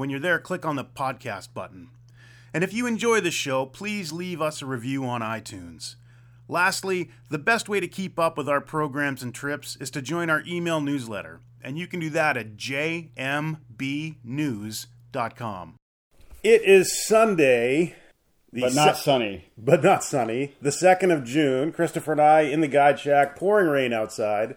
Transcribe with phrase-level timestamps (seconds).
[0.00, 1.90] When you're there, click on the podcast button.
[2.54, 5.96] And if you enjoy the show, please leave us a review on iTunes.
[6.48, 10.30] Lastly, the best way to keep up with our programs and trips is to join
[10.30, 13.04] our email newsletter, and you can do that at jmbnews.com.
[16.42, 17.94] It is Sunday,
[18.54, 19.44] the but not se- sunny.
[19.58, 21.72] but not sunny, the 2nd of June.
[21.72, 24.56] Christopher and I in the guide shack, pouring rain outside.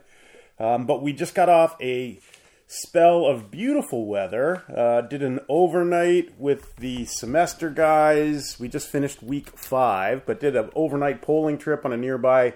[0.58, 2.18] Um, but we just got off a
[2.68, 4.64] spell of beautiful weather.
[4.76, 8.60] Uh, did an overnight with the semester guys.
[8.60, 12.54] We just finished week five, but did an overnight poling trip on a nearby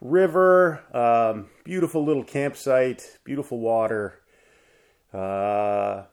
[0.00, 0.82] river.
[0.94, 4.20] Um, beautiful little campsite, beautiful water.
[5.12, 6.04] Uh,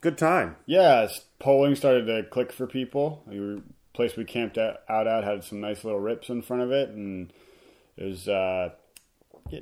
[0.00, 0.56] good time.
[0.66, 1.08] Yeah,
[1.38, 3.22] poling started to click for people.
[3.26, 6.90] The place we camped out at had some nice little rips in front of it,
[6.90, 7.32] and
[7.96, 8.70] it was uh,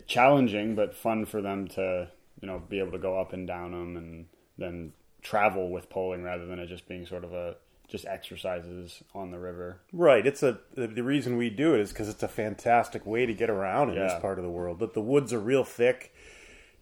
[0.07, 2.09] challenging but fun for them to
[2.41, 4.27] you know be able to go up and down them, and
[4.59, 4.93] then
[5.23, 7.57] travel with poling rather than it just being sort of a
[7.89, 9.81] just exercises on the river.
[9.93, 10.27] Right.
[10.27, 13.35] It's a the the reason we do it is because it's a fantastic way to
[13.35, 14.05] get around in Yeah.
[14.09, 14.79] this part of the world.
[14.81, 16.13] That the woods are real thick.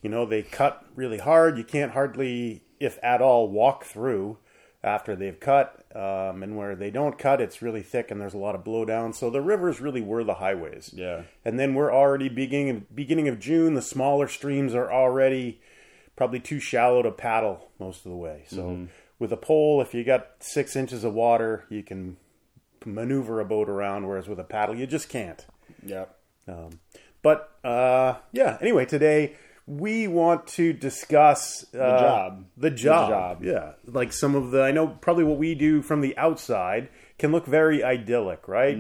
[0.03, 1.57] You know, they cut really hard.
[1.57, 4.37] You can't hardly, if at all, walk through
[4.85, 5.85] after they've cut.
[5.95, 9.15] Um, and where they don't cut, it's really thick and there's a lot of blowdown.
[9.15, 10.91] So the rivers really were the highways.
[10.93, 11.23] Yeah.
[11.45, 13.75] And then we're already beginning beginning of June.
[13.75, 15.61] The smaller streams are already
[16.17, 18.45] probably too shallow to paddle most of the way.
[18.49, 22.17] So with a pole, if you got six inches of water, you can
[22.85, 24.07] maneuver a boat around.
[24.07, 25.45] Whereas with a paddle, you just can't.
[25.85, 26.07] Yeah.
[26.47, 26.81] Um,
[27.23, 28.59] but uh, yeah.
[28.61, 29.37] Anyway, today
[29.67, 32.45] we want to discuss uh, job.
[32.57, 33.09] The The job.
[33.11, 33.45] job.
[33.45, 34.63] Yeah, like some of the.
[34.63, 36.89] I know probably what we do from the outside
[37.19, 38.77] can look very idyllic, right?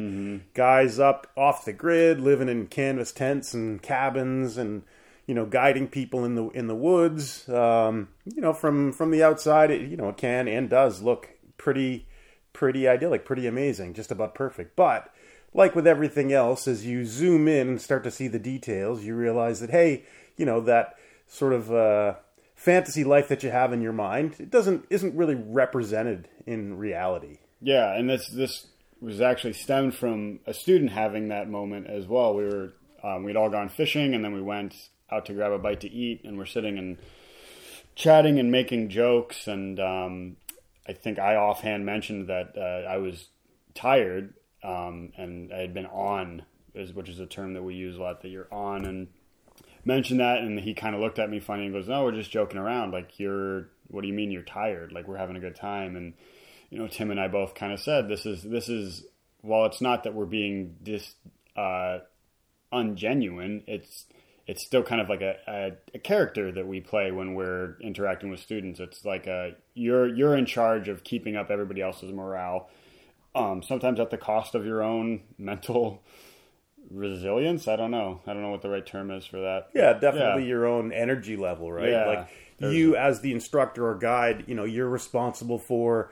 [0.55, 4.83] Guys up off the grid, living in canvas tents and cabins, and
[5.27, 7.49] you know, guiding people in the in the woods.
[7.49, 11.31] Um, you know, from from the outside, it you know it can and does look
[11.57, 12.07] pretty
[12.53, 14.77] pretty idyllic, pretty amazing, just about perfect.
[14.77, 15.11] But
[15.55, 19.15] like with everything else, as you zoom in and start to see the details, you
[19.15, 20.05] realize that hey,
[20.37, 20.95] you know that
[21.27, 22.15] sort of uh,
[22.55, 27.39] fantasy life that you have in your mind, it doesn't isn't really represented in reality.
[27.61, 28.67] Yeah, and this this
[29.01, 32.35] was actually stemmed from a student having that moment as well.
[32.35, 32.73] We were
[33.03, 34.75] um, we'd all gone fishing, and then we went
[35.11, 36.97] out to grab a bite to eat, and we're sitting and
[37.95, 39.47] chatting and making jokes.
[39.47, 40.37] And um,
[40.89, 43.29] I think I offhand mentioned that uh, I was
[43.75, 48.01] tired, um, and I had been on, which is a term that we use a
[48.01, 48.23] lot.
[48.23, 49.09] That you're on, and
[49.87, 52.31] mentioned that, and he kind of looked at me funny and goes, "No, we're just
[52.31, 52.93] joking around.
[52.93, 54.93] Like you're, what do you mean you're tired?
[54.93, 56.15] Like we're having a good time." And
[56.71, 59.05] you know, Tim and I both kind of said this is this is
[59.43, 61.15] while it's not that we're being dis
[61.57, 61.99] uh,
[62.73, 64.07] ungenuine, it's
[64.47, 68.31] it's still kind of like a, a, a character that we play when we're interacting
[68.31, 68.81] with students.
[68.81, 72.69] It's like a you're you're in charge of keeping up everybody else's morale,
[73.35, 76.03] um, sometimes at the cost of your own mental
[76.91, 77.69] resilience.
[77.69, 78.21] I don't know.
[78.27, 79.69] I don't know what the right term is for that.
[79.75, 80.49] Yeah, definitely Yeah.
[80.49, 81.91] your own energy level, right?
[81.91, 82.29] Yeah, like
[82.59, 86.11] you as the instructor or guide, you know, you're responsible for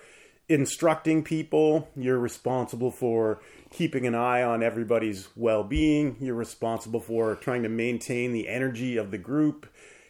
[0.49, 3.41] instructing people, you're responsible for
[3.71, 9.11] keeping an eye on everybody's well-being, you're responsible for trying to maintain the energy of
[9.11, 9.67] the group.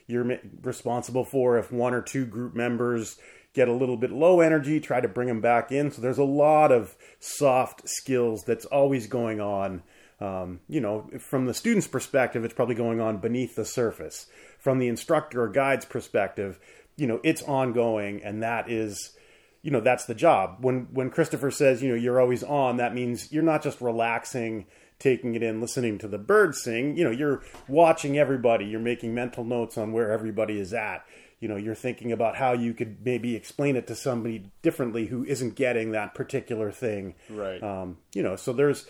[0.08, 3.18] You're responsible for if one or two group members
[3.54, 5.90] get a little bit low energy, try to bring them back in.
[5.90, 9.82] So there's a lot of soft skills that's always going on.
[10.22, 14.28] Um, you know, from the student's perspective, it's probably going on beneath the surface.
[14.60, 16.60] From the instructor or guide's perspective,
[16.96, 19.16] you know, it's ongoing, and that is,
[19.62, 20.58] you know, that's the job.
[20.60, 24.66] When when Christopher says, you know, you're always on, that means you're not just relaxing,
[25.00, 26.96] taking it in, listening to the birds sing.
[26.96, 28.66] You know, you're watching everybody.
[28.66, 31.04] You're making mental notes on where everybody is at.
[31.40, 35.24] You know, you're thinking about how you could maybe explain it to somebody differently who
[35.24, 37.16] isn't getting that particular thing.
[37.28, 37.60] Right.
[37.60, 38.86] Um, you know, so there's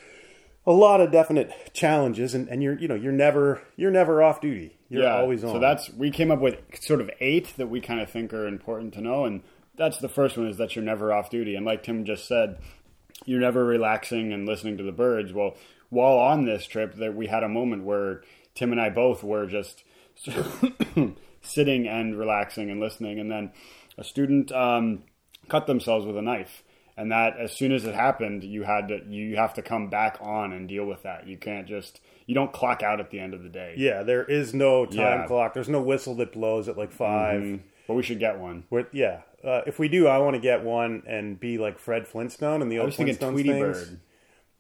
[0.67, 4.41] a lot of definite challenges, and, and you're you know you're never you're never off
[4.41, 4.77] duty.
[4.89, 5.55] You're always on.
[5.55, 8.47] So that's we came up with sort of eight that we kind of think are
[8.47, 9.43] important to know, and
[9.77, 12.59] that's the first one is that you're never off duty, and like Tim just said,
[13.25, 15.33] you're never relaxing and listening to the birds.
[15.33, 15.57] Well,
[15.89, 18.23] while on this trip, that we had a moment where
[18.55, 19.83] Tim and I both were just
[21.43, 23.53] sitting and relaxing and listening, and then
[23.99, 25.03] a student um,
[25.49, 26.63] cut themselves with a knife
[26.97, 30.19] and that as soon as it happened you had to you have to come back
[30.21, 33.35] on and deal with that you can't just you don't clock out at the end
[33.35, 35.27] of the day yeah, there is no time Yeah.
[35.27, 35.55] clock.
[35.55, 37.61] There's no whistle that blows at like 5 Mhm.
[37.89, 40.63] but we should get one Where, yeah, uh, if we do, I want to get
[40.63, 43.89] one and be like Fred Flintstone and the old tweety things.
[43.89, 44.01] bird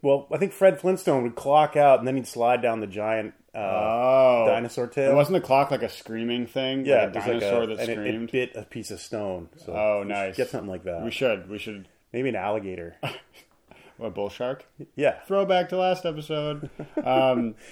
[0.02, 3.34] Well, I think Fred Flintstone would clock out and then he'd slide down the giant
[3.54, 5.08] uh, oh dinosaur tail.
[5.08, 7.62] And wasn't the clock like a screaming thing yeah, like a it was like dinosaur
[7.62, 9.50] a- that and it, screamed it bit a piece of stone.
[9.56, 10.36] So Oh, nice.
[10.36, 11.04] Get something like that.
[11.04, 12.96] we should we should Maybe an alligator.
[13.98, 14.64] what bull shark
[14.96, 15.20] yeah.
[15.26, 16.70] throwback to last episode
[17.04, 17.54] um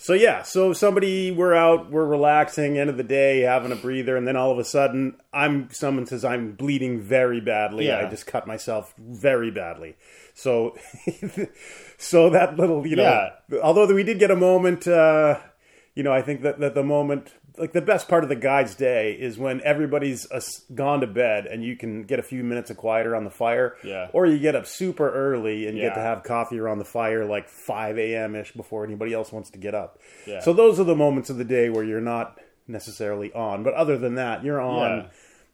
[0.00, 4.16] So yeah, so somebody we're out, we're relaxing, end of the day, having a breather,
[4.16, 7.88] and then all of a sudden, I'm someone says I'm bleeding very badly.
[7.88, 8.06] Yeah.
[8.06, 9.96] I just cut myself very badly.
[10.34, 10.76] So,
[11.98, 13.02] so that little, you know,
[13.50, 13.58] Yeah.
[13.60, 15.40] although we did get a moment, uh,
[15.98, 18.76] you know, I think that, that the moment, like the best part of the guide's
[18.76, 20.40] day is when everybody's uh,
[20.72, 23.74] gone to bed and you can get a few minutes of quiet around the fire.
[23.82, 24.06] Yeah.
[24.12, 27.48] Or you get up super early and get to have coffee around the fire like
[27.48, 28.36] 5 a.m.
[28.36, 29.98] ish before anybody else wants to get up.
[30.24, 30.38] Yeah.
[30.38, 33.64] So those are the moments of the day where you're not necessarily on.
[33.64, 34.98] But other than that, you're on.
[34.98, 35.06] Yeah.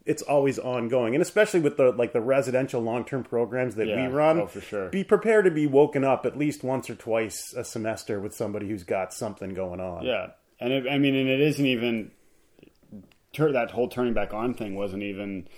[0.07, 4.07] It's always ongoing, and especially with the like the residential long term programs that Yeah.
[4.07, 4.41] we run.
[4.41, 4.89] Oh, for sure.
[4.91, 8.69] Be prepared to be woken up at least once or twice a semester with somebody
[8.69, 10.05] who's got something going on.
[10.05, 12.11] Yeah, and it, I mean, and it isn't even
[13.33, 15.49] tur- that whole turning back on thing wasn't even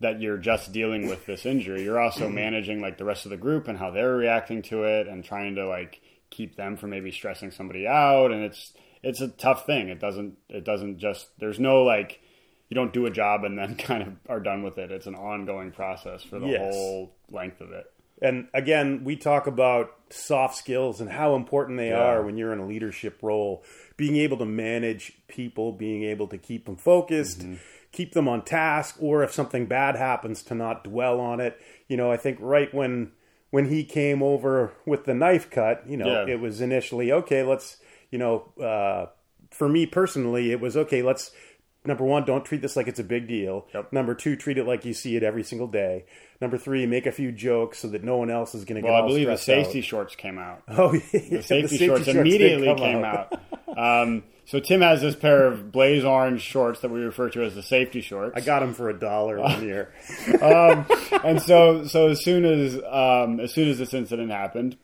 [0.00, 1.82] that you're just dealing with this injury.
[1.82, 2.34] You're also mm-hmm.
[2.34, 5.54] managing like the rest of the group and how they're reacting to it, and trying
[5.54, 6.00] to like
[6.30, 8.30] keep them from maybe stressing somebody out.
[8.30, 9.88] And it's it's a tough thing.
[9.88, 12.20] It doesn't it doesn't just there's no like
[12.68, 14.90] you don't do a job and then kind of are done with it.
[14.90, 16.60] It's an ongoing process for the Yes.
[16.74, 17.86] whole length of it.
[18.22, 22.00] And again, we talk about soft skills and how important they Yeah.
[22.00, 23.62] are when you're in a leadership role.
[23.98, 27.54] Being able to manage people, being able to keep them focused, Mm-hmm.
[27.92, 31.60] keep them on task, or if something bad happens, to not dwell on it.
[31.88, 33.12] You know, I think right when
[33.50, 36.32] when he came over with the knife cut, you know, Yeah.
[36.34, 37.42] it was initially okay.
[37.42, 37.76] Let's,
[38.10, 39.06] you know, uh,
[39.50, 41.00] for me personally, it was okay.
[41.02, 41.30] Let's
[41.86, 43.66] number one, don't treat this like it's a big deal.
[43.74, 43.92] Yep.
[43.92, 46.04] Number two, treat it like you see it every single day.
[46.40, 48.92] Number three, make a few jokes so that no one else is going to get
[48.92, 49.84] Well, I believe the safety out.
[49.84, 50.62] shorts came out.
[50.68, 51.00] Oh, yeah.
[51.30, 53.32] The safety, The shorts did immediately came out.
[53.76, 57.54] Um, so Tim has this pair of blaze orange shorts that we refer to as
[57.54, 58.36] the safety shorts.
[58.36, 59.92] I got them for a dollar one year.
[60.40, 64.76] and so so as soon as um, as soon as this incident happened,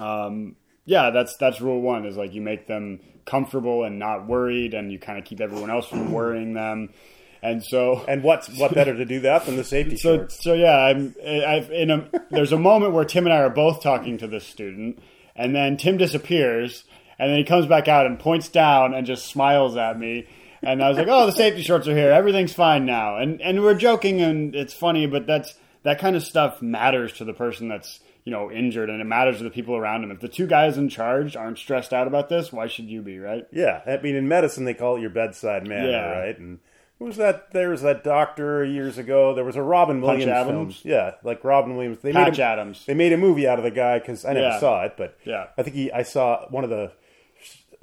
[0.00, 0.56] um,
[0.88, 4.90] yeah, that's that's rule one is like you make them comfortable and not worried, and
[4.90, 6.94] you kind of keep everyone else from worrying them.
[7.42, 10.42] And so And what's what better to do that than the safety so shorts?
[10.42, 13.82] so yeah, I'm I've in a there's a moment where Tim and I are both
[13.82, 14.98] talking to this student,
[15.36, 16.84] and then Tim disappears,
[17.18, 20.26] and then he comes back out and points down and just smiles at me.
[20.62, 22.10] And I was like, "Oh, the safety shorts are here.
[22.10, 26.22] Everything's fine now." And and we're joking and it's funny, but that's that kind of
[26.24, 29.76] stuff matters to the person that's you know injured, and it matters to the people
[29.76, 30.10] around him.
[30.10, 33.18] If the two guys in charge aren't stressed out about this, why should you be,
[33.18, 33.46] right?
[33.52, 36.18] Yeah, I mean, in medicine they call it your bedside manner, Yeah.
[36.20, 36.38] right?
[36.38, 36.58] And
[36.98, 37.52] who was that?
[37.52, 39.34] There was that doctor years ago.
[39.34, 40.76] There was a Robin Punch Williams Adams?
[40.80, 40.92] film.
[40.92, 41.98] Yeah, like Robin Williams.
[42.00, 42.84] They Patch made a, Adams.
[42.86, 44.58] They made a movie out of the guy because I never Yeah.
[44.60, 45.46] saw it, but Yeah.
[45.56, 45.92] I think he.
[45.92, 46.90] I saw one of the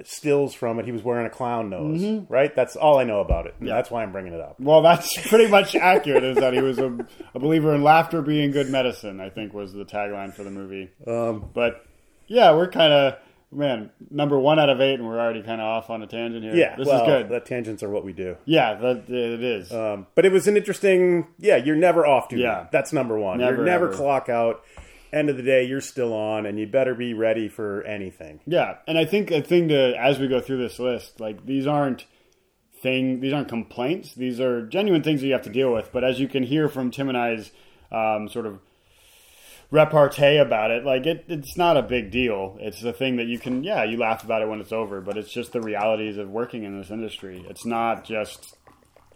[0.04, 0.84] stills from it.
[0.84, 2.54] He was wearing a clown nose, right?
[2.54, 3.54] That's all I know about it.
[3.54, 3.66] Mm-hmm.
[3.66, 3.74] Yeah.
[3.76, 4.56] That's why I'm bringing it up.
[4.60, 6.22] Well, that's pretty much accurate.
[6.24, 6.96] Is that he was a,
[7.34, 9.20] a believer in laughter being good medicine?
[9.20, 10.90] I think was the tagline for the movie.
[11.06, 11.84] Um, But
[12.26, 13.18] yeah, we're kind of
[13.52, 16.42] man number one out of eight, and we're already kind of off on a tangent
[16.44, 16.54] here.
[16.54, 17.28] yeah, this well, is good.
[17.28, 18.36] The tangents are what we do.
[18.44, 19.72] yeah, that it is.
[19.72, 21.28] Um, but it was an interesting.
[21.38, 22.42] Yeah, you're never off duty.
[22.42, 22.66] Yeah.
[22.70, 23.38] that's number one.
[23.38, 23.96] Never, you're never ever.
[23.96, 24.62] clock out.
[25.16, 28.40] End of the day, you're still on, and you better be ready for anything.
[28.46, 31.66] Yeah, and I think a thing to as we go through this list, like these
[31.66, 32.04] aren't
[32.82, 34.14] thing, these aren't complaints.
[34.14, 35.90] These are genuine things that you have to deal with.
[35.90, 37.50] But as you can hear from Tim and I's
[37.90, 38.60] um, sort of
[39.70, 42.58] repartee about it, like it, it's not a big deal.
[42.60, 45.00] It's a thing that you can, yeah, you laugh about it when it's over.
[45.00, 47.42] But it's just the realities of working in this industry.
[47.48, 48.54] It's not just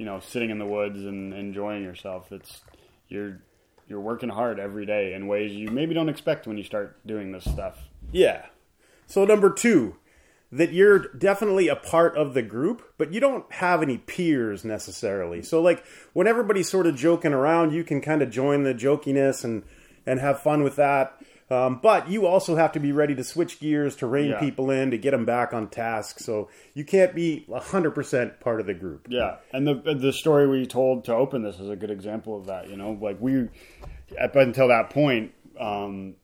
[0.00, 2.32] you know sitting in the woods and enjoying yourself.
[2.32, 2.62] It's
[3.08, 3.42] you're
[3.90, 7.32] you're working hard every day in ways you maybe don't expect when you start doing
[7.32, 7.88] this stuff.
[8.12, 8.46] Yeah.
[9.06, 9.96] So number two,
[10.52, 15.42] that you're definitely a part of the group, but you don't have any peers necessarily.
[15.42, 19.44] So like when everybody's sort of joking around, you can kind of join the jokiness
[19.44, 19.64] and
[20.06, 21.20] and have fun with that.
[21.50, 24.38] Um, but you also have to be ready to switch gears, to rein Yeah.
[24.38, 26.20] people in, to get them back on task.
[26.20, 29.08] So you can't be 100% part of the group.
[29.10, 32.46] Yeah, and the the story we told to open this is a good example of
[32.46, 32.68] that.
[32.68, 33.48] You know, like we
[34.20, 36.14] up until that point, um,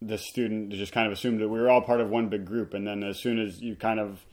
[0.00, 2.72] the student just kind of assumed that we were all part of one big group,
[2.72, 4.24] and then as soon as you kind of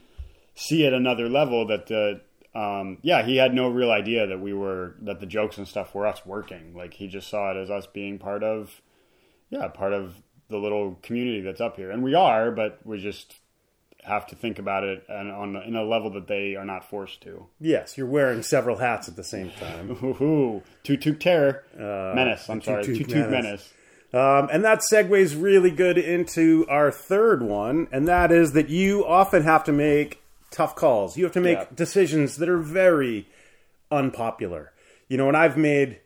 [0.54, 2.20] see at another level that the
[2.54, 5.94] um, yeah, he had no real idea that we were that the jokes and stuff
[5.96, 6.74] were us working.
[6.76, 8.80] Like he just saw it as us being part of
[9.50, 10.14] yeah, part of
[10.48, 13.34] the little community that's up here, and we are, but we just
[14.04, 17.20] have to think about it and on in a level that they are not forced
[17.20, 17.46] to.
[17.60, 19.90] Yes, you're wearing several hats at the same time.
[20.02, 21.64] Ooh, Toot Toot Terror.
[21.76, 22.48] menace.
[22.48, 22.84] I'm sorry.
[22.84, 23.32] Toot Toot Toot Menace.
[23.32, 23.72] Menace.
[24.10, 29.04] Um, and that segues really good into our third one, and that is that you
[29.04, 31.18] often have to make tough calls.
[31.18, 31.66] You have to make Yeah.
[31.74, 33.28] decisions that are very
[33.90, 34.72] unpopular.
[35.08, 36.00] You know, and I've made,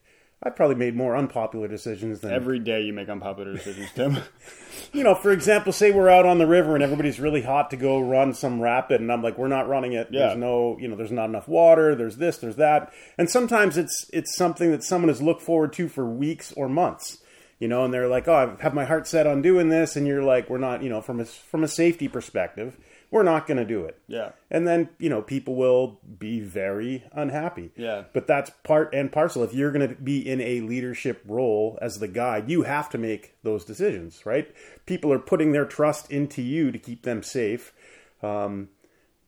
[0.44, 4.18] I've probably made more unpopular decisions than Every day you make unpopular decisions, Tim.
[4.92, 7.76] you know, for example, say we're out on the river and everybody's really hot to
[7.76, 10.08] go run some rapid, and I'm like, we're not running it.
[10.10, 10.26] Yeah.
[10.26, 11.94] There's no, you know, there's not enough water.
[11.94, 15.88] There's this, there's that, and sometimes it's it's something that someone has looked forward to
[15.88, 17.18] for weeks or months.
[17.60, 20.04] You know, and they're like, oh, I have my heart set on doing this, and
[20.04, 22.76] you're like, we're not, you know, from a from a safety perspective,
[23.12, 23.98] we're not going to do it.
[24.08, 24.32] Yeah.
[24.50, 27.70] And then, you know, people will be very unhappy.
[27.76, 28.04] Yeah.
[28.14, 29.44] But that's part and parcel.
[29.44, 32.98] If you're going to be in a leadership role as the guide, you have to
[32.98, 34.50] make those decisions, right?
[34.86, 37.74] People are putting their trust into you to keep them safe.
[38.22, 38.70] Um,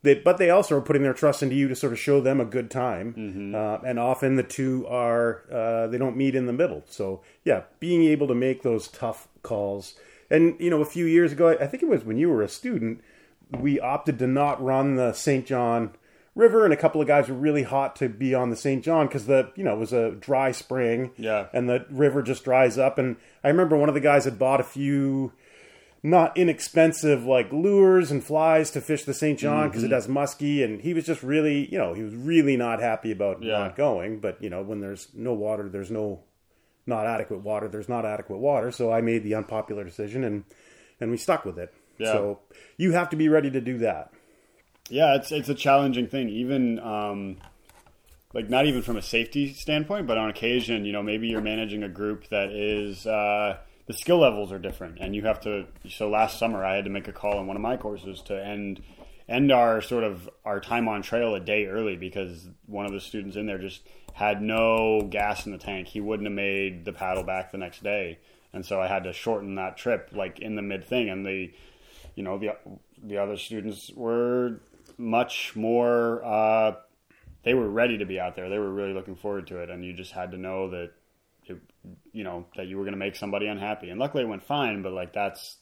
[0.03, 2.41] they, but they also are putting their trust into you to sort of show them
[2.41, 3.15] a good time.
[3.55, 6.85] Uh, and often the two are, uh, they don't meet in the middle.
[6.89, 9.95] So, yeah, being able to make those tough calls.
[10.31, 12.49] And, you know, a few years ago, I think it was when you were a
[12.49, 13.03] student,
[13.51, 15.47] we opted to not run the St.
[15.47, 15.95] John
[16.35, 18.83] River, and a couple of guys were really hot to be on the St.
[18.85, 21.47] John because the you know it was a dry spring, Yeah.
[21.53, 22.99] and the river just dries up.
[22.99, 25.33] And I remember one of the guys had bought a few
[26.03, 29.39] not inexpensive like lures and flies to fish the St.
[29.39, 29.95] John because it mm-hmm.
[29.95, 33.43] has muskie, and he was just really you know he was really not happy about
[33.43, 33.59] Yeah.
[33.59, 34.19] not going.
[34.19, 36.25] But you know when there's no water, there's no
[36.87, 37.69] not adequate water.
[37.69, 40.45] There's not adequate water, so I made the unpopular decision and
[41.01, 41.73] and we stuck with it.
[41.99, 42.13] Yeah.
[42.13, 42.41] So
[42.77, 44.13] you have to be ready to do that.
[44.91, 46.29] yeah, it's it's a challenging thing.
[46.29, 47.37] Even um,
[48.33, 51.83] like not even from a safety standpoint, but on occasion, you know, maybe you're managing
[51.83, 55.67] a group that is uh, the skill levels are different, and you have to.
[55.89, 58.45] So last summer, I had to make a call in one of my courses to
[58.45, 58.83] end
[59.29, 63.01] end our sort of our time on trail a day early because one of the
[63.01, 63.83] students in there just
[64.13, 65.89] had no gas in the tank.
[65.89, 68.19] He wouldn't have made the paddle back the next day,
[68.53, 71.53] and so I had to shorten that trip like in the mid thing, and the
[72.15, 72.57] you know the
[73.03, 74.61] the other students were
[74.97, 76.75] much more uh,
[77.45, 78.49] they were ready to be out there.
[78.49, 79.71] They were really looking forward to it.
[79.71, 80.93] And you just had to know that
[81.47, 81.59] it,
[82.13, 83.91] you know that you were going to make somebody unhappy.
[83.91, 85.59] And luckily it went fine but like that's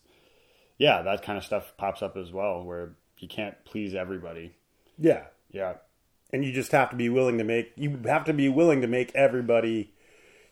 [0.78, 4.54] yeah that kind of stuff pops up as well where you can't please everybody.
[4.99, 5.25] Yeah.
[5.50, 5.75] yeah.
[6.32, 8.87] And you just have to be willing to make you have to be willing to
[8.87, 9.92] make everybody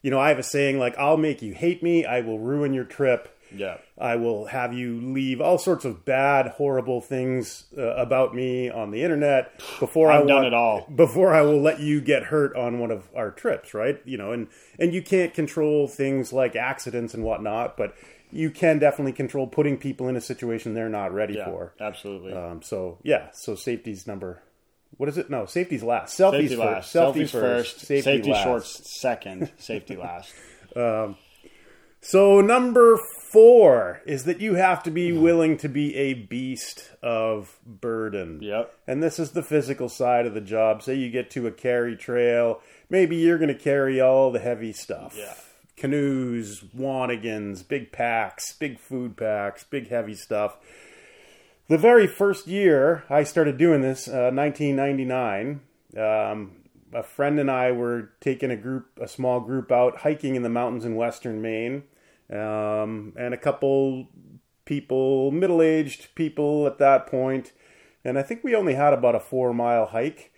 [0.02, 2.74] you know, I have a saying like I'll make you hate me, I will ruin
[2.74, 3.36] your trip.
[3.54, 8.70] Yeah I will have you leave all sorts of bad, horrible things uh, about me
[8.70, 10.86] on the internet before I I've done it all.
[10.94, 14.00] Before I will let you get hurt on one of our trips, right?
[14.04, 17.94] You know, and and you can't control things like accidents and whatnot, but
[18.32, 21.74] you can definitely control putting people in a situation they're not ready yeah for.
[21.80, 24.42] absolutely Um, so yeah, so safety's number.
[24.96, 25.30] What is it?
[25.30, 26.18] No, safety's last.
[26.18, 26.58] Selfies safety first.
[26.58, 28.44] last Selfie selfies first Safety, safety, last.
[28.44, 30.32] shorts second safety last
[32.00, 32.98] So number
[33.30, 38.40] four is that you have to be willing to be a beast of burden.
[38.42, 38.74] Yep.
[38.86, 40.82] And this is the physical side of the job.
[40.82, 44.72] Say you get to a carry trail, maybe you're going to carry all the heavy
[44.72, 45.14] stuff.
[45.16, 45.34] Yeah.
[45.76, 50.56] Canoes, wanigans, big packs, big food packs, big heavy stuff.
[51.68, 55.60] The very first year I started doing this, uh, 1999,
[55.96, 56.52] um,
[56.92, 60.48] a friend and I were taking a group, a small group out hiking in the
[60.48, 61.84] mountains in western Maine,
[62.30, 64.08] um, and a couple
[64.64, 67.52] people, middle-aged people at that point,
[68.04, 70.32] and I think we only had about a four-mile hike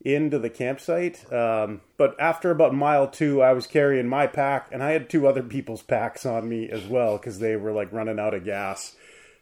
[0.00, 1.30] into the campsite.
[1.32, 5.26] Um, but after about mile two, I was carrying my pack, and I had two
[5.26, 8.94] other people's packs on me as well because they were like running out of gas.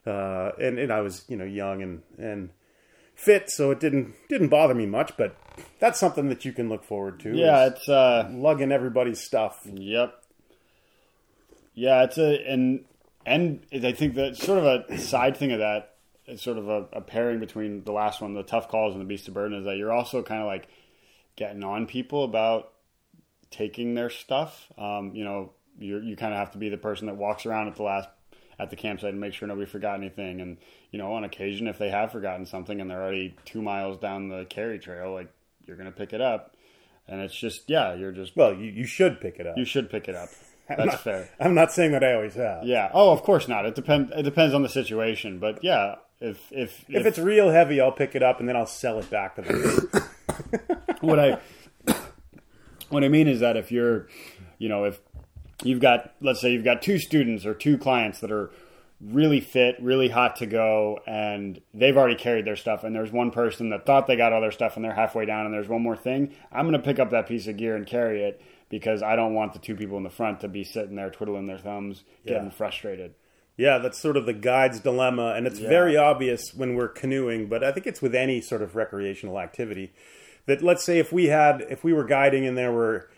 [0.07, 2.51] Uh, and, and I was, you know, young and, and
[3.17, 5.17] fit, so it didn't didn't bother me much.
[5.17, 5.35] But
[5.81, 7.35] that's something that you can look forward to.
[7.35, 9.61] yeah it's uh lugging everybody's stuff.
[9.65, 10.23] Yep.
[11.75, 12.85] Yeah, it's a and
[13.25, 15.95] and I think that sort of a side thing of that
[16.27, 19.07] is sort of a, a pairing between the last one, the tough calls, and the
[19.07, 20.69] beast of burden, is that you're also kind of like
[21.37, 22.73] getting on people about
[23.51, 24.73] taking their stuff.
[24.79, 27.69] Um, you know, you you kind of have to be the person that walks around
[27.69, 28.09] at the last
[28.59, 30.41] at the campsite and make sure nobody forgot anything.
[30.41, 30.57] And
[30.91, 34.29] you know, on occasion, if they have forgotten something and they're already two miles down
[34.29, 35.29] the carry trail, like
[35.67, 36.55] you're gonna pick it up.
[37.09, 39.57] And it's just yeah, you're just Well, you, you should pick it up.
[39.59, 40.29] you should pick it up.
[40.69, 41.29] I'm That's not- fair.
[41.39, 42.65] I'm not saying that I always have.
[42.65, 42.91] Yeah.
[42.93, 43.65] Oh, of course not.
[43.67, 44.11] It depends.
[44.17, 45.39] It depends on the situation.
[45.39, 48.67] But yeah, if if If it's real heavy, I'll pick it up and then I'll
[48.67, 49.89] sell it back to them.
[51.01, 51.39] what I
[52.89, 54.09] what I mean is that if you're,
[54.59, 54.99] you know, if
[55.67, 58.51] you've got, let's say you've got two students or two clients that are
[59.01, 63.31] really fit, really hot to go, and they've already carried their stuff, and there's one
[63.31, 65.83] person that thought they got all their stuff and they're halfway down, and there's one
[65.83, 69.03] more thing, I'm going to pick up that piece of gear and carry it because
[69.03, 71.59] I don't want the two people in the front to be sitting there twiddling their
[71.59, 72.51] thumbs, getting Yeah.
[72.51, 73.15] frustrated.
[73.59, 75.69] Yeah, that's sort of the guide's dilemma, and it's Yeah.
[75.69, 79.93] very obvious when we're canoeing, but I think it's with any sort of recreational activity.
[80.47, 83.09] That let's say if we had if we were guiding and there were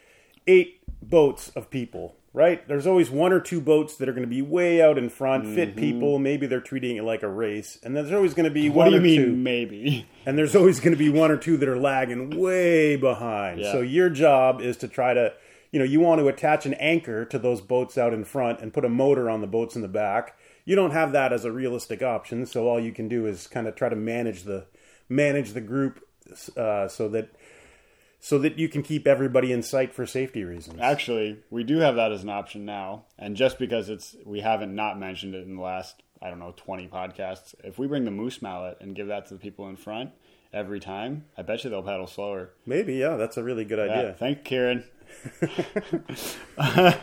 [0.46, 2.68] eight boats of people, right?
[2.68, 5.44] There's always one or two boats that are going to be way out in front,
[5.56, 6.20] fit people.
[6.20, 8.76] Maybe they're treating it like a race, and then there's always going to be Mm-hmm.
[8.76, 10.06] What one do you or mean, two, maybe?
[10.26, 13.60] and there's always going to be one or two that are lagging way behind.
[13.60, 13.72] Yeah.
[13.72, 15.32] So your job is to try to,
[15.72, 18.72] you know, you want to attach an anchor to those boats out in front and
[18.72, 20.36] put a motor on the boats in the back.
[20.64, 23.66] You don't have that as a realistic option, so all you can do is kind
[23.66, 24.66] of try to manage the
[25.08, 26.06] manage the group
[26.56, 27.30] uh, so that
[28.20, 30.80] so that you can keep everybody in sight for safety reasons.
[30.80, 34.74] Actually, we do have that as an option now, and just because it's we haven't
[34.74, 37.54] not mentioned it in the last I don't know twenty podcasts.
[37.62, 40.10] If we bring the moose mallet and give that to the people in front
[40.52, 42.50] every time, I bet you they'll paddle slower.
[42.66, 44.16] Maybe, yeah, that's a really good Yeah, idea.
[44.18, 44.84] thank Karen.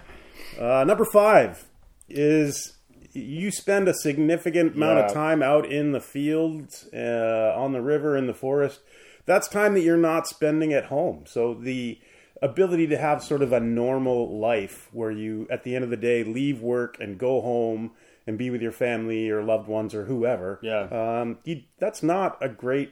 [0.59, 1.65] Uh, number five
[2.07, 2.77] is
[3.11, 8.15] you spend a significant amount of time out in the fields, uh, on the river,
[8.15, 8.79] in the forest.
[9.25, 11.25] That's time that you're not spending at home.
[11.25, 11.99] So the
[12.41, 15.97] ability to have sort of a normal life where you, at the end of the
[15.97, 17.91] day, leave work and go home
[18.27, 20.59] and be with your family or loved ones or whoever.
[20.61, 20.87] Yeah.
[21.21, 22.91] Um, you, that's not a great.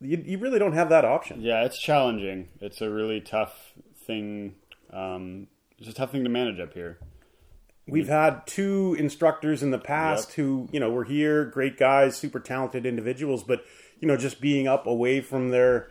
[0.00, 1.40] You, you really don't have that option.
[1.40, 2.48] Yeah, it's challenging.
[2.60, 3.72] It's a really tough
[4.06, 4.56] thing.
[4.92, 5.46] Um,
[5.78, 6.98] it's a tough thing to manage up here.
[7.86, 10.36] We've had two instructors in the past Yep.
[10.36, 13.62] who, you know, were here, great guys, super talented individuals, but,
[14.04, 15.88] you know, just being up away from their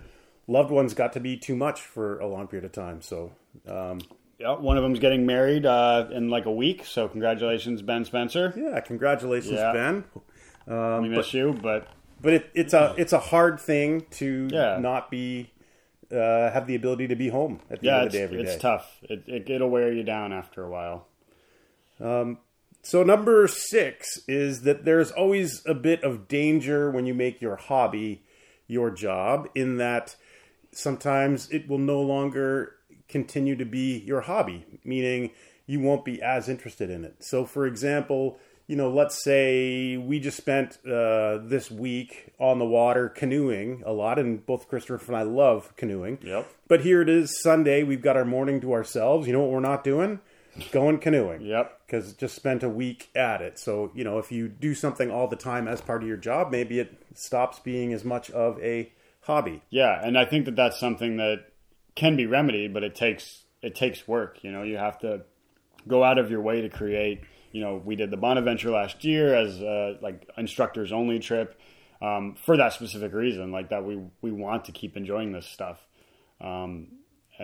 [0.47, 3.01] loved ones got to be too much for a long period of time.
[3.01, 3.31] So,
[3.67, 4.01] um,
[4.37, 6.85] Yeah, one of them's getting married uh, in like a week.
[6.85, 8.53] So congratulations, Ben Spencer.
[8.55, 9.73] yeah, congratulations, Yeah.
[9.73, 10.03] Ben.
[11.01, 11.87] we miss you, but
[12.21, 14.77] But it, it's a it's a hard thing to Yeah.
[14.79, 15.49] not be
[16.11, 18.43] uh, have the ability to be home at the yeah, end of the day every
[18.43, 18.51] day.
[18.53, 18.99] it's tough.
[19.09, 21.07] It, it it'll wear you down after a while.
[22.83, 27.55] So number six is that there's always a bit of danger when you make your
[27.55, 28.23] hobby
[28.67, 30.15] your job, in that
[30.71, 32.75] sometimes it will no longer
[33.07, 35.31] continue to be your hobby, meaning
[35.65, 37.23] you won't be as interested in it.
[37.23, 42.65] So, for example, you know, let's say we just spent uh, this week on the
[42.65, 46.19] water canoeing a lot, and both Christopher and I love canoeing.
[46.21, 46.49] Yep.
[46.67, 47.83] But here it is Sunday.
[47.83, 49.25] We've got our morning to ourselves.
[49.27, 50.19] You know what we're not doing?
[50.71, 51.81] Going canoeing Yep.
[51.85, 53.57] because just spent a week at it.
[53.57, 56.51] So, you know, if you do something all the time as part of your job,
[56.51, 59.61] maybe it stops being as much of a hobby.
[59.69, 61.45] Yeah, and I think that that's something that
[61.95, 64.43] can be remedied, but it takes it takes work.
[64.43, 65.21] You know, you have to
[65.87, 67.21] go out of your way to create.
[67.51, 71.59] You know, we did the Bonaventure last year as a, like instructors only trip
[72.01, 75.79] um, for that specific reason, like that we we want to keep enjoying this stuff.
[76.41, 76.87] Um,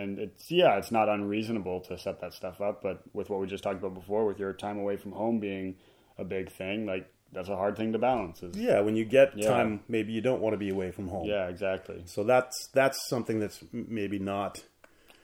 [0.00, 3.46] and it's yeah, it's not unreasonable to set that stuff up, but with what we
[3.46, 5.76] just talked about before, with your time away from home being
[6.18, 8.42] a big thing, like that's a hard thing to balance.
[8.42, 9.48] Is, Yeah, when you get Yeah.
[9.48, 11.26] time, maybe you don't want to be away from home.
[11.28, 12.02] yeah, exactly.
[12.06, 14.64] So that's that's something that's maybe not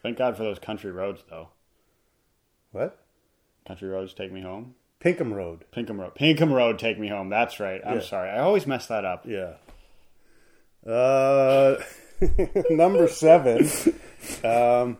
[0.03, 1.49] Thank God for those country roads, though.
[2.71, 3.03] what
[3.67, 4.75] Country roads take me home.
[5.01, 5.65] Pinkham Road.
[5.73, 6.15] Pinkham Road.
[6.15, 7.29] Pinkham Road, take me home.
[7.29, 7.81] That's right.
[7.85, 8.01] I'm Yeah.
[8.03, 8.31] sorry.
[8.31, 9.27] I always mess that up.
[9.27, 9.55] Yeah.
[10.87, 11.77] Uh,
[12.71, 13.69] number seven.
[14.45, 14.99] Um,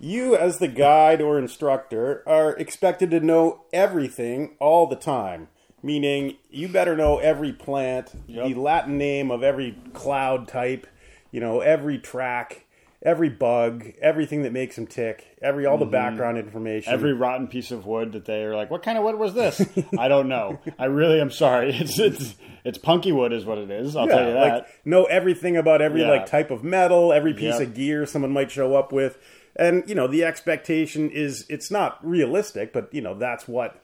[0.00, 5.48] you, as the guide or instructor, are expected to know everything all the time.
[5.82, 8.46] Meaning, you better know every plant, Yep.
[8.48, 10.86] the Latin name of every cloud type,
[11.30, 12.64] you know, every track,
[13.02, 15.92] every bug, everything that makes them tick, every all the mm-hmm.
[15.92, 16.92] background information.
[16.92, 19.60] Every rotten piece of wood that they are like, what kind of wood was this?
[19.98, 20.58] I don't know.
[20.78, 21.68] I really am sorry.
[21.78, 22.34] It's it's
[22.64, 23.94] it's punky wood is what it is.
[23.94, 24.52] I'll tell you that.
[24.52, 26.10] like know everything about every Yeah.
[26.10, 27.68] like type of metal, every piece Yep.
[27.68, 29.18] of gear someone might show up with.
[29.56, 33.82] And you know, the expectation is it's not realistic, but you know, that's what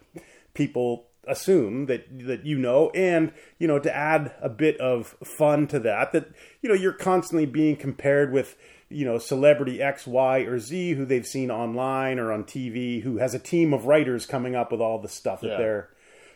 [0.54, 5.66] people assume that that you know and you know to add a bit of fun
[5.66, 6.28] to that that
[6.60, 8.56] you know you're constantly being compared with
[8.94, 13.18] you know celebrity X Y or Z who they've seen online or on TV who
[13.18, 15.56] has a team of writers coming up with all the stuff that Yeah.
[15.56, 15.88] they're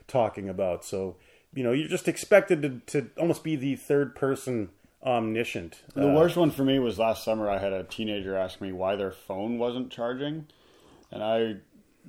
[0.06, 0.84] talking about.
[0.84, 1.16] So
[1.54, 4.68] you know, you're just expected to, to almost be the third person
[5.02, 5.82] omniscient.
[5.94, 7.48] The uh, worst one for me was last summer.
[7.48, 10.46] I had a teenager ask me why their phone wasn't charging,
[11.10, 11.56] and I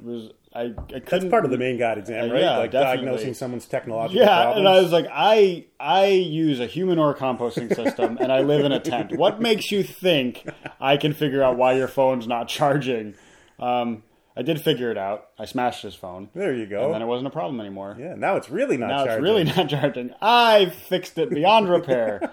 [0.04, 1.06] was I, I couldn't.
[1.10, 2.42] That's part of the Maine guide exam, Uh, right?
[2.42, 3.06] yeah, like definitely.
[3.06, 4.58] diagnosing someone's technological Yeah, problems.
[4.60, 8.72] and I was like, I I use a humanure composting system, and I live in
[8.72, 9.16] a tent.
[9.18, 10.50] What makes you think
[10.82, 13.14] I can figure out why your phone's not charging?
[13.60, 14.04] Um,
[14.38, 15.28] I did figure it out.
[15.38, 16.86] I smashed his phone, there you go.
[16.86, 17.98] and then it wasn't a problem anymore.
[18.00, 19.14] yeah, now it's really not Now charging.
[19.14, 20.14] it's really not charging.
[20.22, 22.32] I fixed it beyond repair.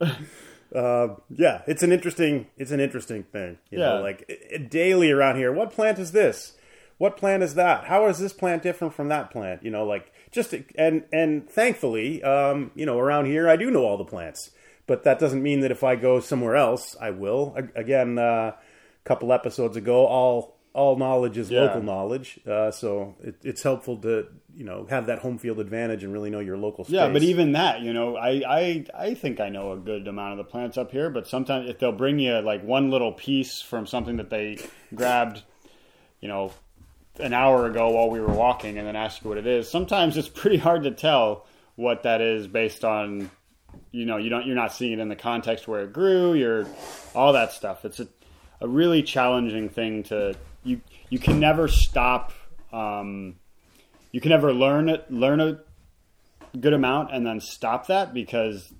[0.74, 3.58] yeah, it's an interesting it's an interesting thing.
[3.70, 3.84] You Yeah.
[3.94, 5.52] know, like daily around here.
[5.52, 6.54] What plant is this?
[6.98, 7.84] What plant is that?
[7.84, 9.62] How is this plant different from that plant?
[9.62, 13.84] You know, like just and and thankfully, um, you know, around here I do know
[13.84, 14.50] all the plants,
[14.86, 17.56] but that doesn't mean that if I go somewhere else, I will.
[17.74, 18.54] Again, uh, a
[19.04, 21.62] couple episodes ago, all all knowledge is Yeah.
[21.62, 26.02] local knowledge, uh, so it, it's helpful to you know have that home field advantage
[26.04, 26.94] and really know your local space.
[26.94, 30.32] Yeah, but even that, you know, I, I I think I know a good amount
[30.32, 33.62] of the plants up here, but sometimes if they'll bring you like one little piece
[33.62, 34.58] from something that they
[34.94, 35.42] grabbed,
[36.20, 36.52] you know,
[37.18, 40.16] an hour ago while we were walking and then ask you what it is, sometimes
[40.16, 43.30] it's pretty hard to tell what that is based on
[43.90, 46.66] you know, you don't you're not seeing it in the context where it grew, you're
[47.14, 47.84] all that stuff.
[47.84, 48.08] It's a,
[48.60, 52.32] a really challenging thing to you you can never stop
[52.72, 53.36] um,
[54.12, 55.60] you can never learn it learn a
[56.58, 58.72] good amount and then stop that because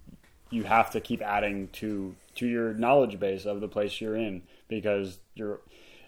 [0.50, 4.42] you have to keep adding to to your knowledge base of the place you're in
[4.68, 5.60] because you're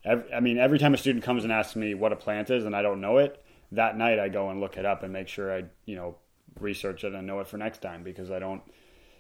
[0.05, 2.65] ev I mean every time a student comes and asks me what a plant is
[2.65, 5.29] and I don't know it that night I go and look it up and make
[5.29, 6.17] sure I you know
[6.59, 8.63] research it and know it for next time because I don't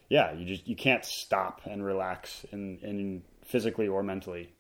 [0.09, 4.53] yeah you just you can't stop and relax in in physically or mentally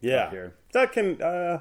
[0.00, 0.54] yeah, here.
[0.74, 1.20] that can.
[1.20, 1.58] Uh,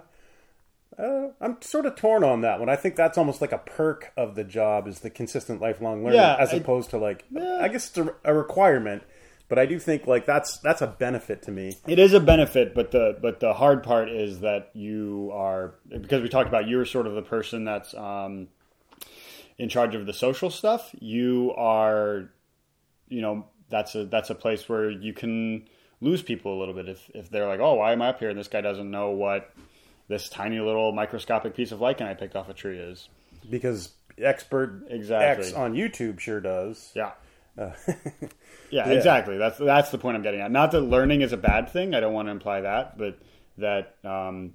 [0.99, 2.69] uh, I'm sort of torn on that one.
[2.69, 6.19] I think that's almost like a perk of the job is the consistent lifelong learning,
[6.19, 9.01] Yeah, as I- opposed to like I guess it's a, a requirement,
[9.49, 11.75] but I do think like that's that's a benefit to me.
[11.87, 16.21] It is a benefit, but the but the hard part is that you are because
[16.21, 18.47] we talked about you're sort of the person that's um,
[19.57, 20.93] in charge of the social stuff.
[20.99, 22.29] You are,
[23.07, 25.67] you know, that's a that's a place where you can
[26.01, 28.29] lose people a little bit if if they're like, oh, why am I up here
[28.29, 29.53] and this guy doesn't know what
[30.07, 33.09] this tiny little microscopic piece of lichen I picked off a tree is.
[33.49, 35.47] because expert Exactly.
[35.47, 36.91] X on YouTube sure does.
[36.95, 37.11] Yeah.
[38.69, 39.37] yeah, exactly.
[39.37, 40.51] That's that's the point I'm getting at.
[40.51, 41.95] Not that learning is a bad thing.
[41.95, 43.19] I don't want to imply that, but
[43.57, 44.53] that um,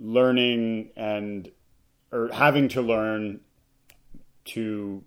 [0.00, 1.50] learning and
[2.10, 3.40] or having to learn
[4.46, 5.02] to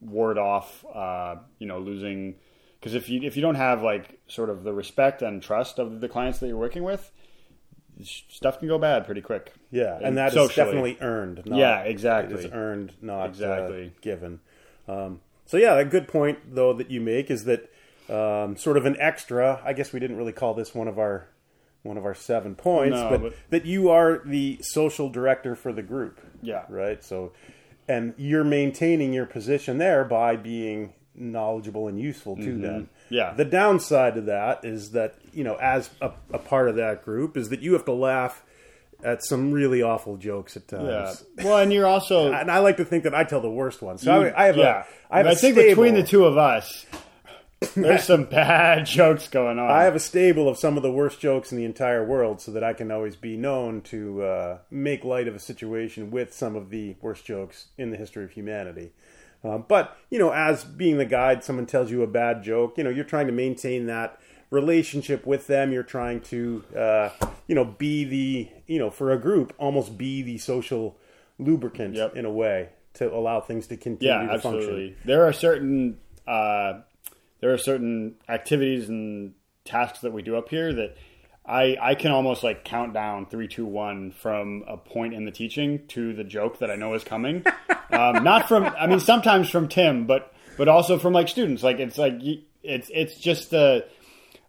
[0.00, 2.36] ward off, uh, you know, losing.
[2.80, 6.00] Because if you if you don't have like sort of the respect and trust of
[6.00, 7.10] the clients that you're working with,
[8.02, 9.52] stuff can go bad pretty quick.
[9.70, 10.64] Yeah, and that is socially.
[10.64, 11.42] definitely earned.
[11.44, 12.34] Not, Yeah, exactly.
[12.34, 13.86] It is earned, not Exactly.
[13.86, 14.40] uh, given.
[14.88, 15.20] Um,
[15.52, 17.70] so yeah, a good point though that you make is that
[18.08, 19.60] um, sort of an extra.
[19.62, 21.28] I guess we didn't really call this one of our
[21.82, 25.70] one of our seven points, No, but, but- that you are the social director for
[25.70, 26.20] the group.
[26.40, 26.62] Yeah.
[26.70, 27.04] right.
[27.04, 27.32] So,
[27.86, 32.84] and you're maintaining your position there by being knowledgeable and useful to them.
[32.84, 33.14] Mm-hmm.
[33.14, 33.34] Yeah.
[33.34, 37.36] The downside to that is that you know, as a, a part of that group,
[37.36, 38.42] is that you have to laugh
[39.02, 41.24] at some really awful jokes at times.
[41.38, 41.44] Yeah.
[41.44, 44.02] Well, and you're also And I like to think that I tell the worst ones.
[44.02, 44.84] So I, I have yeah.
[45.10, 46.86] a, I have I a think stable, between the two of us,
[47.74, 49.70] there's some bad jokes going on.
[49.70, 52.52] I have a stable of some of the worst jokes in the entire world, so
[52.52, 56.56] that I can always be known to uh, make light of a situation with some
[56.56, 58.92] of the worst jokes in the history of humanity.
[59.44, 62.78] Um, but you know, as being the guide, someone tells you a bad joke.
[62.78, 64.18] You know, you're trying to maintain that
[64.52, 65.72] relationship with them.
[65.72, 67.08] You're trying to, uh,
[67.48, 70.96] you know, be the, you know, for a group, almost be the social
[71.38, 72.16] lubricant Yep.
[72.16, 74.90] in a way to allow things to continue yeah, to absolutely.
[74.90, 74.96] function.
[75.06, 76.80] There are certain uh,
[77.40, 79.32] there are certain activities and
[79.64, 80.96] tasks that we do up here that
[81.46, 85.32] I I can almost like count down three, two, one from a point in the
[85.32, 87.44] teaching to the joke that I know is coming.
[87.90, 91.62] um, not from I mean sometimes from Tim, but but also from like students.
[91.62, 92.20] Like it's like
[92.62, 93.86] it's it's just the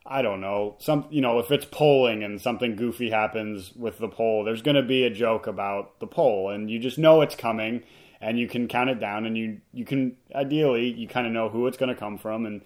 [0.05, 0.75] I don't know.
[0.79, 4.75] Some you know, if it's poling and something goofy happens with the pole, there's going
[4.75, 7.83] to be a joke about the pole, and you just know it's coming,
[8.19, 11.49] and you can count it down, and you you can ideally you kind of know
[11.49, 12.61] who it's going to come from, and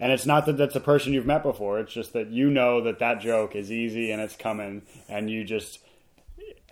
[0.00, 1.78] and it's not that that's a person you've met before.
[1.78, 5.44] It's just that you know that that joke is easy and it's coming, and you
[5.44, 5.78] just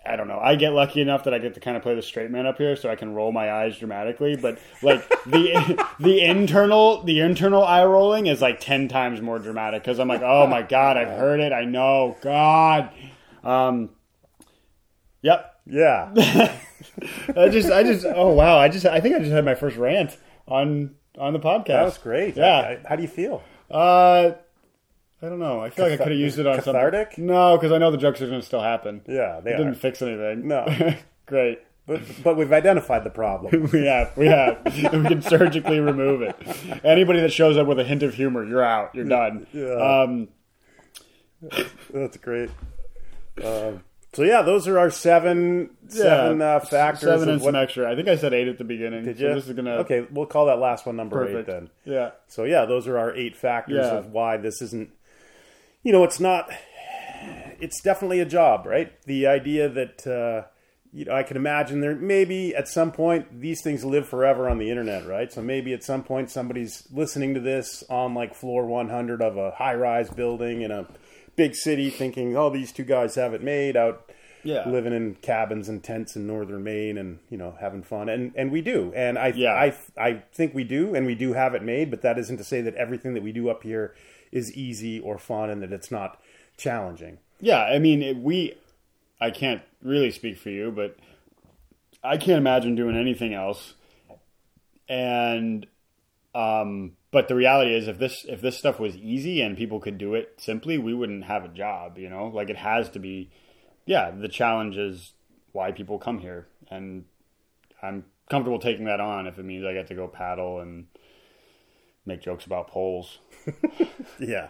[0.05, 0.39] I don't know.
[0.39, 2.57] I get lucky enough that I get to kind of play the straight man up
[2.57, 4.35] here, so I can roll my eyes dramatically.
[4.35, 9.83] But like the the internal the internal eye rolling is like ten times more dramatic
[9.83, 11.51] because I'm like, oh my god, I've heard it.
[11.53, 12.91] I know, God.
[13.43, 13.89] Um,
[15.21, 15.53] yep.
[15.65, 16.11] Yeah.
[17.35, 19.77] I just, I just, oh wow, I just, I think I just had my first
[19.77, 21.67] rant on on the podcast.
[21.67, 22.35] That was great.
[22.37, 22.57] Yeah.
[22.83, 23.43] I- how do you feel?
[23.69, 24.31] Uh,
[25.21, 25.59] I don't know.
[25.59, 27.09] I feel like I could have used it on Cathartic?
[27.11, 27.25] something.
[27.27, 29.01] No, because I know the jokes are going to still happen.
[29.07, 29.57] Yeah, they it are.
[29.57, 30.47] didn't fix anything.
[30.47, 30.65] No.
[31.25, 31.59] Great.
[31.87, 33.67] But, but we've identified the problem.
[33.73, 34.61] We have, we have.
[34.65, 36.35] And we can surgically remove it.
[36.85, 38.93] Anybody that shows up with a hint of humor, you're out.
[38.95, 39.47] You're done.
[39.51, 39.73] Yeah.
[40.03, 40.27] Um,
[41.93, 42.49] That's great.
[43.43, 47.01] Um, so yeah, those are our seven seven uh, factors.
[47.09, 47.91] Seven and what- some extra.
[47.91, 49.05] I think I said eight at the beginning.
[49.05, 49.33] Did so you?
[49.35, 51.47] this is gonna okay, we'll call that last one number perfect.
[51.47, 51.69] eight then.
[51.85, 52.11] Yeah.
[52.27, 53.97] So yeah, those are our eight factors Yeah.
[53.99, 54.89] of why this isn't.
[55.89, 56.51] You know, it's not.
[57.59, 58.91] It's definitely a job, right?
[59.05, 60.47] The idea that uh,
[60.93, 64.59] you know, I can imagine there maybe at some point these things live forever on
[64.59, 65.33] the internet, right?
[65.33, 69.49] So maybe at some point somebody's listening to this on like floor 100 of a
[69.49, 70.85] high-rise building in a
[71.35, 74.69] big city, thinking, "Oh, these two guys have it made out." Yeah.
[74.69, 78.51] living in cabins and tents in northern Maine and you know having fun and and
[78.53, 79.51] we do and I Yeah.
[79.51, 82.45] I I think we do and we do have it made but that isn't to
[82.45, 83.95] say that everything that we do up here
[84.31, 86.19] is easy or fun and that it's not
[86.57, 87.19] challenging.
[87.39, 88.55] Yeah, I mean, we.
[89.21, 90.95] I can't really speak for you, but
[92.03, 93.73] I can't imagine doing anything else.
[94.87, 95.67] And,
[96.33, 99.97] um, but the reality is, if this if this stuff was easy and people could
[99.97, 101.97] do it simply, we wouldn't have a job.
[101.97, 103.29] You know, like it has to be.
[103.85, 105.13] Yeah, the challenge is
[105.51, 107.05] why people come here, and
[107.81, 110.85] I'm comfortable taking that on if it means I get to go paddle and
[112.05, 113.19] make jokes about poles.
[114.19, 114.49] Yeah,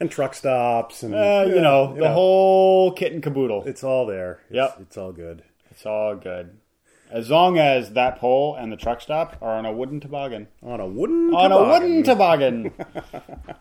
[0.00, 3.64] and truck stops and Uh, you know, the whole kit and caboodle.
[3.66, 4.40] it's all there.
[4.48, 4.76] It's, Yep.
[4.82, 5.42] it's all good.
[5.70, 6.58] It's all good.
[7.10, 10.48] As long as that pole and the truck stop are on a wooden toboggan.
[10.62, 11.70] On a wooden On a toboggan.
[11.70, 12.72] wooden toboggan.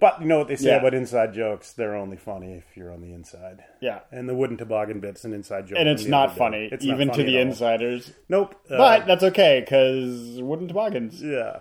[0.00, 0.78] But you know what they say Yeah.
[0.78, 1.72] about inside jokes?
[1.74, 3.62] They're only funny if you're on the inside.
[3.80, 4.00] yeah.
[4.10, 5.78] And the wooden toboggan bit's an inside joke.
[5.78, 8.12] And it's not funny, It's not even to the insiders.
[8.28, 8.56] Nope.
[8.68, 11.22] Uh, But that's okay, because wooden toboggans.
[11.22, 11.60] Yeah.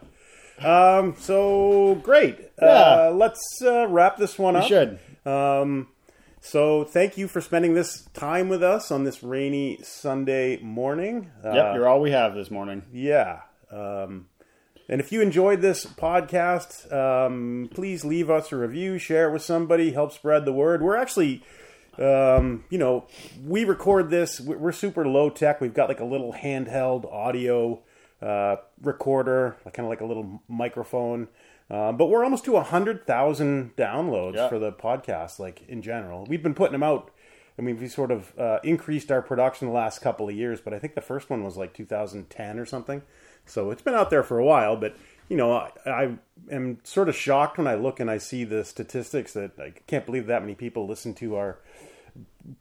[0.63, 2.37] Um, so great.
[2.61, 2.67] Yeah.
[2.67, 4.67] Uh, let's uh, wrap this one We up.
[4.67, 4.99] should.
[5.25, 5.87] Um,
[6.39, 11.31] so thank you for spending this time with us on this rainy Sunday morning.
[11.43, 12.83] Uh, Yep, you're all we have this morning.
[12.91, 13.41] yeah.
[13.71, 14.27] Um,
[14.89, 19.41] and if you enjoyed this podcast, um, please leave us a review, share it with
[19.43, 20.81] somebody, help spread the word.
[20.81, 21.43] We're actually,
[21.97, 23.05] um, you know,
[23.47, 24.41] we record this.
[24.41, 25.61] we- We're super low tech.
[25.61, 27.79] We've got like a little handheld audio
[28.21, 31.27] uh, recorder, kind of like a little microphone.
[31.69, 34.49] Um, but we're almost to a hundred thousand downloads Yeah.
[34.49, 35.39] for the podcast.
[35.39, 37.11] Like in general, we've been putting them out.
[37.57, 40.73] I mean, we sort of uh, increased our production the last couple of years, but
[40.73, 43.01] I think the first one was like 2010 or something.
[43.45, 44.95] So it's been out there for a while, but
[45.29, 46.17] you know, I, I
[46.49, 50.05] am sort of shocked when I look and I see the statistics that I can't
[50.05, 51.59] believe that many people listen to our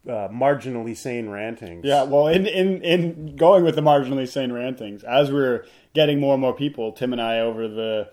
[0.08, 1.84] uh, marginally sane rantings.
[1.84, 6.34] Yeah, well, in, in, in going with the marginally sane rantings, as we're getting more
[6.34, 8.10] and more people, Tim and I, over the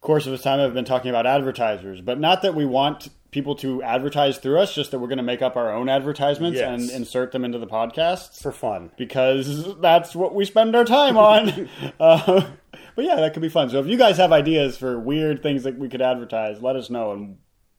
[0.00, 2.00] course of this time, have been talking about advertisers.
[2.00, 5.22] But not that we want people to advertise through us, just that we're going to
[5.22, 6.80] make up our own advertisements Yes.
[6.80, 8.40] and insert them into the podcasts.
[8.40, 8.90] for fun.
[8.96, 11.68] because that's what we spend our time on.
[12.00, 12.48] uh,
[12.94, 13.68] but yeah, that could be fun.
[13.68, 16.88] So if you guys have ideas for weird things that we could advertise, let us
[16.88, 17.36] know, and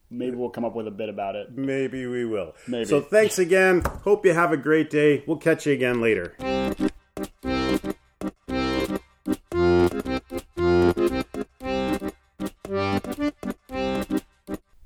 [0.09, 1.55] maybe we'll come up with a bit about it.
[1.57, 2.53] Maybe we will.
[2.67, 2.85] Maybe.
[2.85, 3.81] So thanks again.
[4.03, 5.23] Hope you have a great day.
[5.25, 6.35] We'll catch you again later.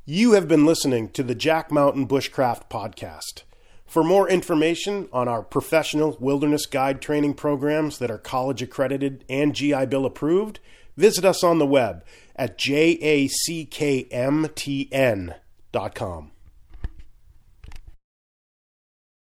[0.06, 3.44] You have been listening to the Jack Mountain Bushcraft Podcast.
[3.86, 9.54] For more information on our professional wilderness guide training programs that are college accredited and
[9.54, 10.60] GI Bill approved,
[11.02, 13.32] visit us on the web at jackmtn.com.